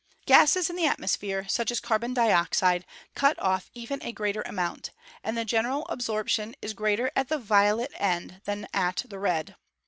[0.25, 4.89] Gases in the atmosphere, such as carbon dioxide, cut off even a greater amount,
[5.23, 9.57] and the general absorption is greater at the violet end than at the red.